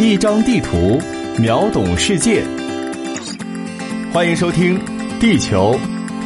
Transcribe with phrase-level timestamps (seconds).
[0.00, 0.96] 一张地图，
[1.40, 2.44] 秒懂世界。
[4.12, 4.78] 欢迎收听
[5.18, 5.76] 《地球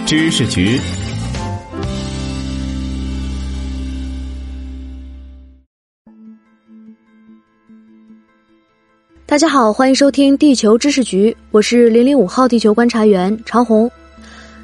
[0.04, 0.78] 知识局》。
[9.24, 13.90] 大家好，欢迎收听《地球知识局》，我是零零五号地球观察员长虹。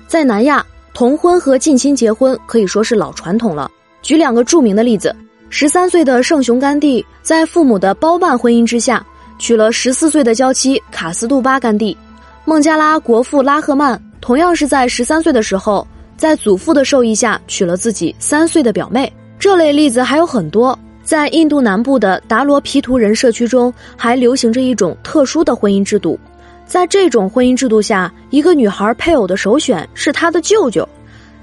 [0.06, 0.62] 在南亚，
[0.92, 3.70] 同婚和近亲结婚可以说是老传统了。
[4.02, 5.16] 举两个著名的例子：
[5.50, 9.04] 十三岁的圣雄甘地在父母的包办婚姻之下，
[9.38, 11.96] 娶了十四岁的娇妻卡斯杜巴甘地；
[12.44, 19.10] 孟加拉国父拉赫曼同样是在十三岁的时候，在祖父的授意下娶了自己三岁的表妹。
[19.38, 20.78] 这类例子还有很多。
[21.02, 26.20] 在印度南部的达罗皮图人社区中，还流行着一种特殊的婚姻制度。
[26.66, 30.86] 在这种婚姻制度下，一个女孩配偶的首选是她的舅舅。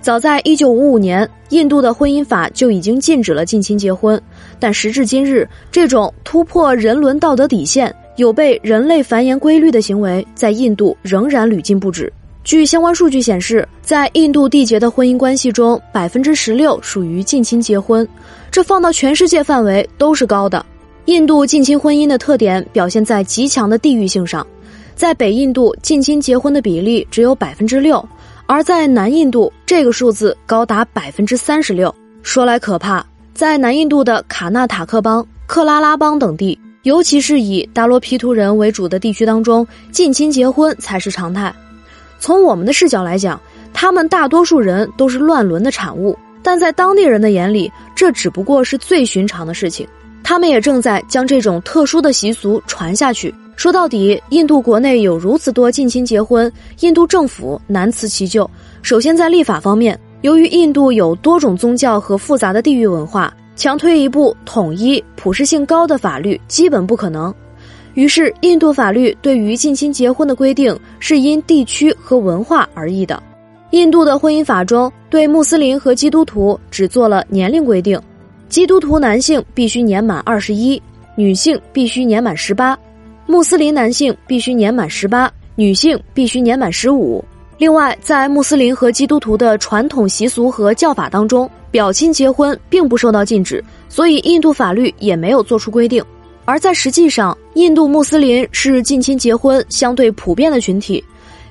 [0.05, 4.21] 早在1955年，印度的婚姻法就已经禁止了近亲结婚，
[4.59, 12.13] 但时至今日，这种突破人伦道德底线、有悖人类繁衍规律的行为，在印度仍然屡禁不止。
[12.43, 18.07] 据相关数据显示，在印度缔结的婚姻关系中，百分之十六属于近亲结婚，
[18.51, 20.63] 这放到全世界范围都是高的。
[21.05, 24.45] 印度近亲婚姻的特点表现在极强的地域性上。
[24.95, 28.07] 在北印度，近亲结婚的比例只有百分之六，
[28.47, 31.93] 而在南印度，这个数字高达百分之三十六。
[32.21, 41.53] 说来可怕，在南印度的卡纳塔克邦、克拉拉邦等地，尤其是以达罗毗荼人为主的地区当中，近亲结婚才是常态。
[42.19, 43.39] 从我们的视角来讲，
[43.73, 49.87] 他们大多数人都是乱伦的产物，但在当地人的眼里，这只不过是最寻常的事情。
[50.23, 53.33] 他们也正在将这种特殊的习俗传下去。
[53.55, 58.49] 说到底，印度国内有如此多近亲结婚，印度政府难辞其咎。
[58.81, 67.33] 首先，在立法方面，由于印度有多种宗教和复杂的地域文化，强推一部统一、普适性高的法律基本不可能。
[67.93, 73.23] 于是，印度法律对于近亲结婚的规定是因地区和文化而异的。
[73.71, 77.99] 印度的婚姻法中对穆斯林和基督徒只做了年龄规定，
[78.49, 80.79] 基督徒男性必须年满二十一，
[81.15, 82.77] 女性必须年满十八。
[83.27, 87.23] 穆斯林男性必须年满十八，女性必须年满十五。
[87.57, 96.03] 另外，在穆斯林和基督徒的传统习俗和教法当中，表亲结婚并不受到禁止，所以印度法律也没有做出规定。
[96.43, 101.03] 而在实际上，印度穆斯林是近亲结婚相对普遍的群体，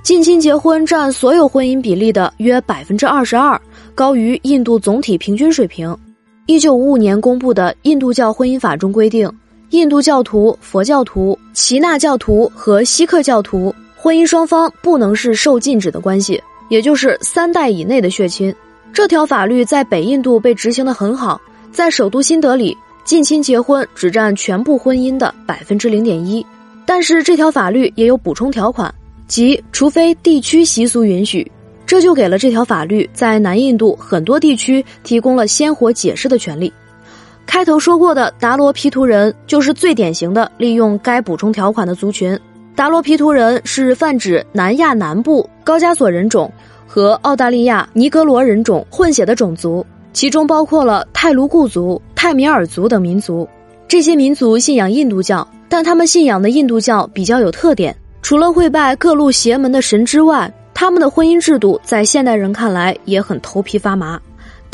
[0.02, 3.60] 近亲结婚占所有婚姻比例的约百分之二十二，
[3.94, 5.96] 高于印度总体平均水平。
[6.46, 9.28] 一九五五年公布的《印度教婚姻法》中规定。
[9.70, 18.54] 印度教徒、佛教徒、耆那教徒和锡克教徒婚姻双方不能是受禁止的关系，也就是三代以内的血亲。
[18.92, 21.40] 这条法律在北印度被执行的很好，
[21.72, 26.44] 在首都新德里，近亲结婚只占全部婚姻的百分之零点一。
[26.86, 28.94] 但是这条法律也有补充条款，
[29.26, 31.50] 即除非地区习俗允许，
[31.84, 36.72] 这就给了这条法律在南印度很多地区提供了鲜活解释的权利。
[37.46, 42.38] 开头说过的达罗毗荼人就是最典型的利用该补充条款的族群。
[42.74, 46.52] 达罗毗荼人是泛指南亚南部高加索人种
[46.86, 53.48] 和澳大利亚尼格罗人种混血的种族，其中包括了泰卢固族、泰米尔族等民族。
[53.86, 64.20] 这些民族信仰印度教，但他们信仰的印度教比较有特点，除了会拜各路邪门的神之外，他们的婚姻制度在现代人看来也很头皮发麻。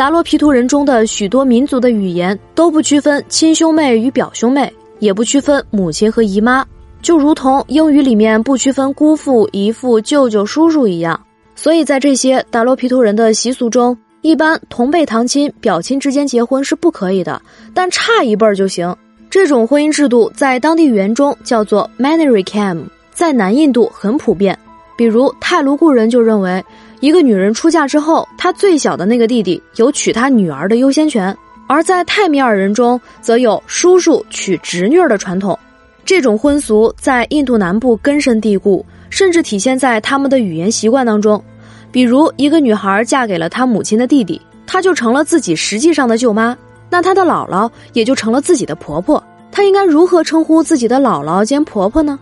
[0.01, 6.65] 达罗毗荼人中的许多民族的语言都不区分亲兄妹与表兄妹，也不区分母亲和姨妈，
[7.03, 11.21] 就如同英语里面不区分姑父、姨父、舅舅、叔叔一样。
[11.55, 17.39] 所以在这些达罗毗荼人的习俗中，一般同辈堂亲、表亲之间结婚是不可以的，
[17.75, 18.97] 但差一辈儿就行。
[19.29, 24.59] 这种婚姻制度在当地语言中叫做 Manarikam，在南印度很普遍。
[24.97, 26.65] 比如泰卢固人就认为。
[27.01, 31.35] 一个女人出嫁之后，她最小的那个弟弟有娶她女儿的优先权；
[31.67, 35.59] 而在泰米尔人中，则有叔叔娶侄女儿的传统。
[36.05, 41.43] 这种婚俗在印度南部根深蒂固，甚至体现在他们的语言习惯当中。
[41.91, 46.57] 比如，一个女孩嫁给了她母亲的弟弟，她就成了自己实际上的舅妈，
[46.91, 49.23] 那她的姥姥也就成了自己的婆婆。
[49.51, 52.19] 她应该如何称呼自己的姥姥兼婆婆呢？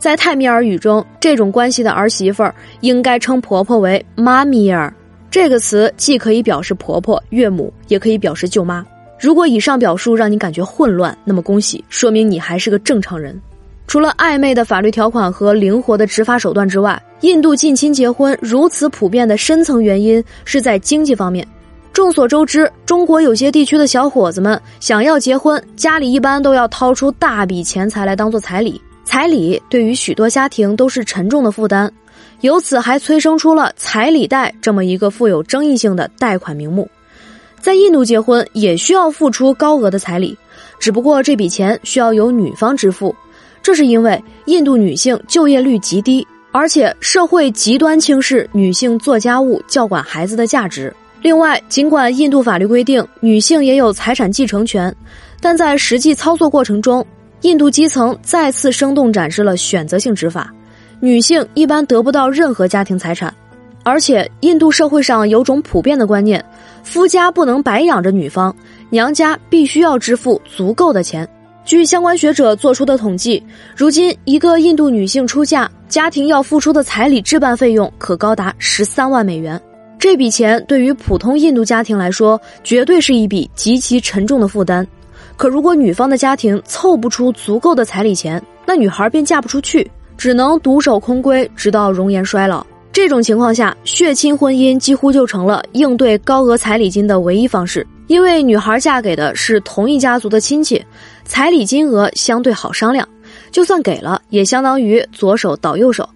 [0.00, 4.90] 在泰米尔语中，这种关系的儿媳妇儿应该称婆婆为妈咪尔。
[5.30, 8.82] 这个词既可以表示婆婆、岳母，也可以表示舅妈。
[9.20, 13.38] 如果以上表述让你感觉混乱，那么恭喜，说明你还是个正常人。
[13.86, 21.46] 除了暧昧的法律条款和灵活的执法手段之外，印度近亲结婚如此普遍的深层原因是在经济方面。
[21.92, 28.80] 众所周知，中国有些地区的小伙子们想要结婚，家里一般都要掏出大笔钱财来当做彩礼。
[29.04, 31.90] 彩礼对于许多家庭都是沉重的负担，
[32.40, 36.88] 由此还催生出了彩礼贷这么一个富有争议性的贷款名目。
[37.60, 40.36] 在印度结婚也需要付出高额的彩礼，
[40.78, 43.14] 只不过这笔钱需要由女方支付，
[43.62, 50.94] 这是因为印度女性就业率极低，而且社会极端轻视女性做家务、教管孩子的价值。
[51.20, 54.94] 另外，尽管印度法律规定女性也有财产继承权，
[55.38, 57.06] 但在实际操作过程中，
[57.42, 60.52] 印度基层再次生动展示了选择性执法，
[61.00, 63.32] 女性一般得不到任何家庭财产。
[63.82, 66.44] 而且，印度社会上有种普遍的观念：
[66.82, 68.54] 夫家不能白养着女方，
[68.90, 71.26] 娘家必须要支付足够的钱。
[71.64, 73.42] 据相关学者做出的统计，
[73.74, 79.58] 如今一个印度女性出嫁，家庭要付出的彩礼置办费用可高达十三万美元。
[79.98, 84.86] 这笔钱对于普通印度家庭来说，绝对是一笔极其沉重的负担。
[85.40, 92.62] 可如果女方的家庭凑不出足够的彩礼钱，那女孩便嫁不出去，只能独守空闺，直到容颜衰老。
[92.92, 97.86] 这种情况下，血亲婚姻几乎就成了应对高额彩礼金的唯一方式。
[98.06, 100.84] 因为女孩嫁给的是同一家族的亲戚，
[101.24, 103.08] 彩礼金额相对好商量，
[103.50, 106.06] 就算给了，也相当于左手倒右手。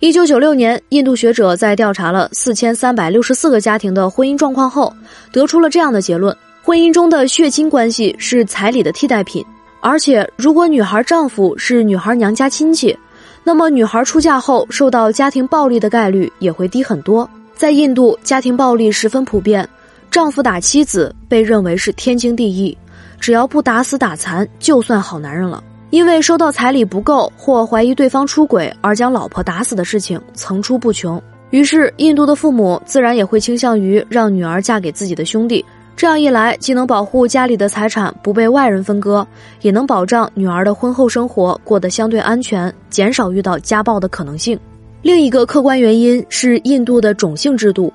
[0.00, 4.92] 一九九六年，印度学者在调查了四千三百六十四个家庭的婚姻状况后，
[5.32, 9.44] 得出了这样的结论：婚姻中的血亲关系是彩礼的替代品，
[9.80, 12.96] 而且如果女孩丈夫是女孩娘家亲戚，
[13.42, 17.28] 那么女孩出嫁后受到家庭暴力的概率也会低很多。
[17.52, 19.68] 在印度，家庭暴力十分普遍，
[20.08, 22.78] 丈夫打妻子被认为是天经地义，
[23.18, 25.62] 只要不打死打残，就算好男人了。
[25.90, 31.20] 因为收到彩礼不够或怀疑对方出轨而将老婆打死的事情层出不穷，
[31.50, 35.64] 于是印度的父母自然也会倾向于让女儿嫁给自己的兄弟。
[35.94, 39.24] 这样一来，既能保护家里的财产不被外人分割，
[39.60, 44.58] 也能保障女儿的婚后生活过得相对安全，减少遇到家暴的可能性。
[45.00, 47.92] 另一个客观原因是印度的种姓制度。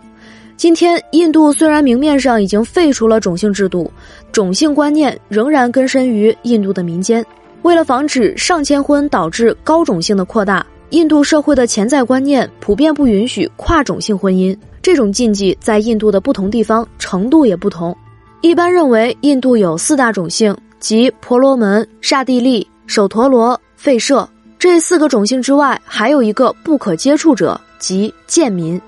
[0.56, 3.92] 今天，印度虽然明面上已经废除了种姓制度，
[4.32, 7.26] 种姓观念仍然根深于印度的民间。
[7.62, 14.58] 为了防止上千婚导致高种姓的扩大，印度社会的潜在观念普遍不允许跨种姓婚姻。
[14.88, 17.94] 这种禁忌在印度的不同地方程度也不同。
[18.40, 24.26] 一般认为，印度有四大种姓，即婆罗门、刹帝利、首陀罗、吠舍。
[24.58, 28.82] 这四个种姓之外，还有一个不可接触者，即贱民。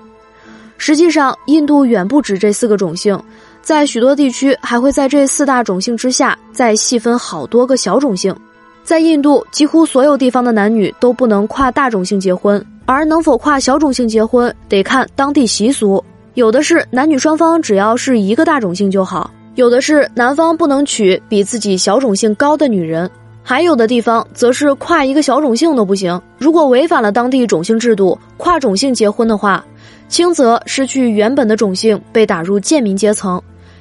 [0.78, 3.22] 实际上，印度远不止这四个种姓，
[3.60, 8.34] 在许多地区还会在这四大种姓之下再细分好多个小种姓。
[8.82, 16.02] 在印度，几乎所有地方的男女都不能跨大种姓结婚，而能否跨小种姓结婚，得看当地习俗。
[16.34, 23.08] 有的是男女双方只要是一个大种姓就好，有的是男方不能娶比自己小种姓高的女人，
[23.44, 26.20] 还有的地方则是跨一个小种姓都不行。
[26.36, 29.64] 如果违反了当地种姓制度，跨种姓结婚的话，
[30.08, 33.40] 轻则失去原本的种姓，被打入贱民阶层；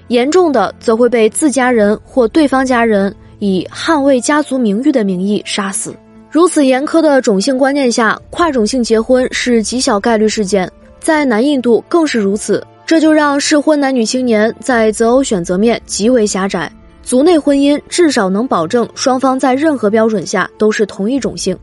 [0.10, 3.14] 严重的则会被自家人或对方家人。
[3.40, 5.96] 以捍卫家族名誉的名义杀死。
[6.32, 12.64] 如此严苛的种姓观念下，跨种姓结婚是极小概率事件，在南印度更是如此。
[12.86, 16.72] 这就让适婚男女青年在择偶选择面极为狭窄。
[17.02, 21.58] 族内婚姻至少能保证双方在任何标准下都是同一种姓。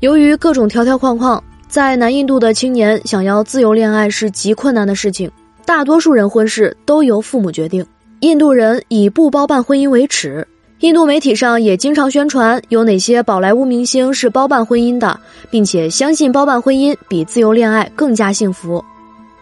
[0.00, 5.30] 由于各种条条框框，在南印度的青年想要自由恋爱是极困难的事情。
[5.64, 7.84] 大多数人婚事都由父母决定。
[8.20, 10.46] 印度人以不包办婚姻为耻。
[10.82, 18.84] 印度媒体上也经常宣传有哪些宝莱坞明星是包办婚姻的，并且相信包办婚姻比自由恋爱更加幸福。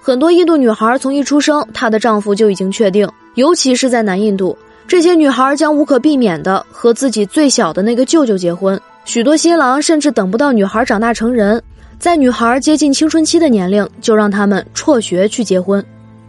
[0.03, 4.55] 很多印度女孩从一出生，她的丈夫就已经确定，尤其是在南印度，
[4.87, 8.79] 这些女孩将无可避免的和自己最小的那个舅舅结婚。
[9.07, 11.63] 许多新郎甚至等不到女孩长大成人，
[11.99, 15.83] 在女孩接近青春期的年龄，就让他们辍学去结婚。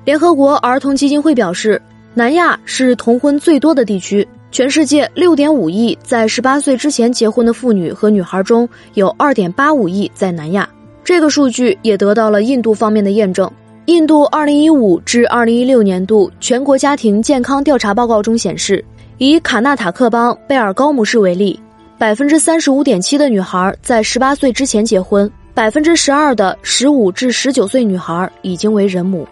[0.05, 1.81] 联合国儿童基金会表示，
[2.13, 4.25] 南亚是同婚最多的地区。
[4.51, 10.67] 全世界六点五亿在十八岁之前结婚的妇女和女孩中，有二点八五亿在南亚。
[11.05, 13.49] 这个数据也得到了印度方面的验证。
[13.85, 18.83] 印度二零一五至二零一六年度全国家庭健康调查报告中显示，
[19.19, 21.57] 以卡纳塔克邦贝尔高姆市为例，
[21.97, 29.25] 百分之三十五点七的女孩在十八岁之前结婚，百分之十二的十五至十九岁女孩已经为人母。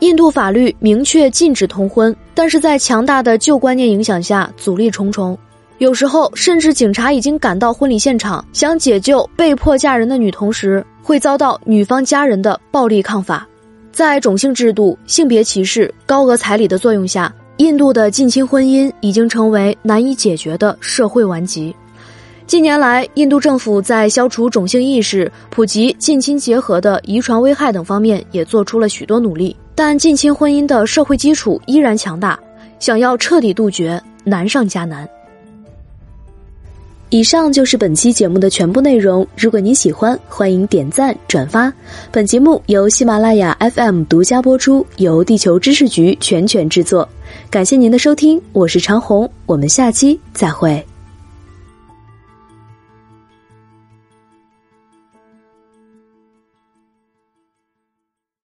[0.00, 5.36] 印度法律明确禁止通婚，但是在强大的旧观念影响下，阻力重重。
[5.78, 13.48] 有时候，甚至警察已经赶到婚礼现场，想解救被迫嫁人的女童时，会遭到女方家人的暴力抗法。
[13.90, 21.74] 在种姓制度、性别歧视、高额彩礼的作用下，印度的近亲婚姻已经成为难以解决的社会顽疾。
[22.46, 32.40] 近年来，印度政府在消除种姓意识、普及近亲结合的遗传危害等方面也做出了许多努力，但近亲婚姻的社会基础依然强大，
[32.80, 35.06] 想要彻底杜绝难上加难。
[37.10, 39.24] 以上就是本期节目的全部内容。
[39.36, 41.70] 如果您喜欢，欢迎点赞转发。
[42.10, 47.06] 本节目由喜马拉雅 FM 独家播出，由地球知识局全权制作。
[47.50, 50.84] 感谢您的收听，我是长虹，我们下期再会。